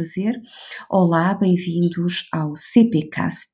[0.00, 0.40] fazer.
[0.88, 3.50] Olá, bem-vindos ao CPcast.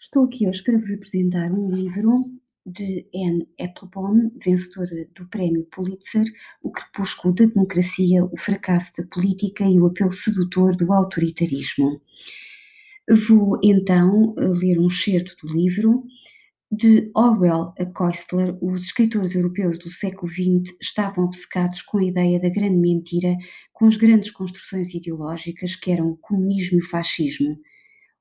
[0.00, 2.24] Estou aqui hoje para vos apresentar um livro
[2.64, 6.24] de Anne Applebaum, vencedora do Prémio Pulitzer,
[6.62, 12.00] O Crepúsculo da Democracia, o Fracasso da Política e o Apelo Sedutor do Autoritarismo.
[13.28, 16.04] Vou então ler um excerto do livro.
[16.72, 22.40] De Orwell a Koestler, os escritores europeus do século XX estavam obcecados com a ideia
[22.40, 23.36] da grande mentira,
[23.72, 27.56] com as grandes construções ideológicas que eram o comunismo e o fascismo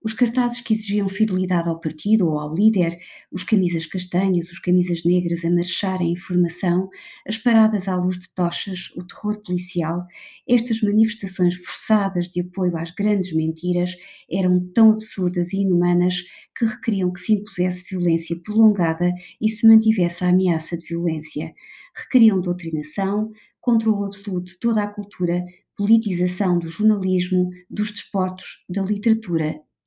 [0.02, 2.98] os cartazes que exigiam fidelidade ao partido ou ao líder,
[3.31, 6.89] os camisas castanhas, os camisas negras a marchar em informação,
[7.27, 10.05] as paradas à luz de tochas, o terror policial,
[10.48, 13.91] estas manifestações forçadas de apoio às grandes mentiras
[14.31, 16.16] eram tão absurdas e inumanas
[16.58, 19.11] que requeriam que se impusesse violência prolongada
[19.41, 21.53] e se mantivesse a ameaça de violência.
[21.95, 25.44] Requeriam doutrinação, controle absoluto de toda a cultura,
[25.75, 29.59] politização do jornalismo, dos desportos, da literatura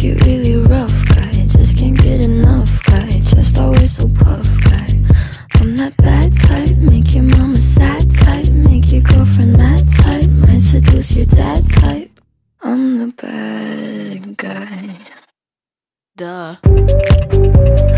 [0.00, 1.32] Make really rough, guy.
[1.48, 3.10] Just can't get enough, guy.
[3.10, 4.86] Just always so puff, guy.
[5.54, 6.76] I'm that bad type.
[6.76, 8.48] Make your mama sad type.
[8.50, 10.30] Make your girlfriend mad type.
[10.30, 12.12] Might seduce your dad type.
[12.60, 14.98] I'm the bad guy.
[16.16, 17.97] Duh.